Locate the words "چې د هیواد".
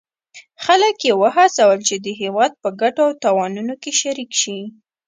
1.87-2.51